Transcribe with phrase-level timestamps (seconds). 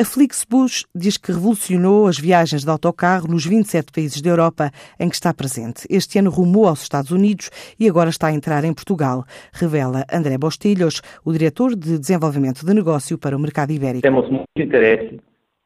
[0.00, 5.08] A Flixbus diz que revolucionou as viagens de autocarro nos 27 países da Europa em
[5.08, 5.88] que está presente.
[5.90, 10.38] Este ano rumou aos Estados Unidos e agora está a entrar em Portugal, revela André
[10.38, 14.02] Bostilhos, o diretor de desenvolvimento de negócio para o mercado ibérico.
[14.02, 15.18] Temos muito interesse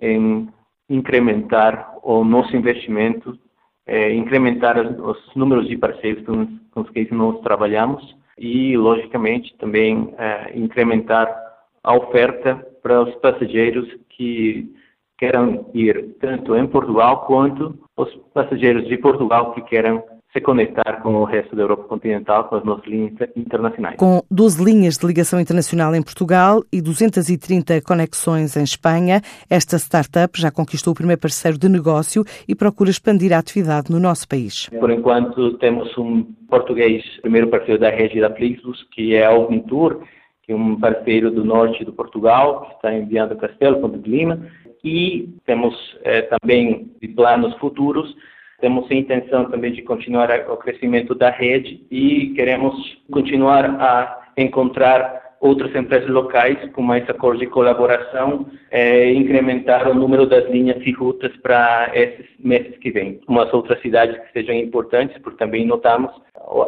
[0.00, 0.48] em
[0.90, 3.38] incrementar o nosso investimento,
[3.86, 6.24] é, incrementar os números de parceiros
[6.72, 8.02] com os que nós trabalhamos
[8.36, 11.32] e, logicamente, também é, incrementar
[11.84, 14.72] a oferta para os passageiros que
[15.18, 21.16] queiram ir tanto em Portugal quanto os passageiros de Portugal que queiram se conectar com
[21.16, 23.96] o resto da Europa continental, com as nossas linhas internacionais.
[23.96, 30.40] Com 12 linhas de ligação internacional em Portugal e 230 conexões em Espanha, esta startup
[30.40, 34.68] já conquistou o primeiro parceiro de negócio e procura expandir a atividade no nosso país.
[34.78, 40.04] Por enquanto, temos um português, primeiro parceiro da rede da Flixbus, que é a Alvintur,
[40.46, 44.46] que é um parceiro do norte do Portugal, que está enviando Castelo, Ponte de Lima,
[44.84, 48.14] e temos eh, também de planos futuros,
[48.60, 52.74] temos a intenção também de continuar o crescimento da rede e queremos
[53.10, 60.26] continuar a encontrar outras empresas locais com mais acordos de colaboração, eh, incrementar o número
[60.26, 63.20] das linhas e rutas para esses meses que vêm.
[63.28, 66.12] Umas outras cidades que sejam importantes, porque também notamos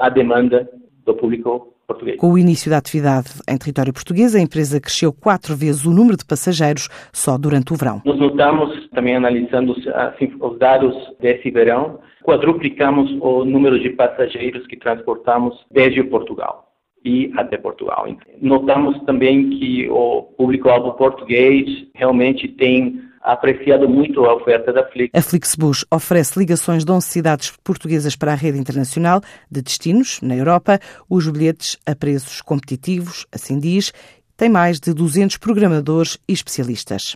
[0.00, 0.68] a demanda
[1.04, 2.16] do público português.
[2.16, 6.16] Com o início da atividade em território português, a empresa cresceu quatro vezes o número
[6.16, 8.02] de passageiros só durante o verão.
[8.04, 14.76] Nós notamos, também analisando assim, os dados desse verão, quadruplicamos o número de passageiros que
[14.76, 16.64] transportamos desde Portugal
[17.04, 18.06] e até Portugal.
[18.40, 25.10] Notamos também que o público-alvo português realmente tem apreciado muito a oferta da Flix.
[25.14, 29.20] A Flixbus oferece ligações de 11 cidades portuguesas para a rede internacional
[29.50, 33.92] de destinos na Europa, os bilhetes a preços competitivos, assim diz,
[34.36, 37.12] tem mais de 200 programadores e especialistas.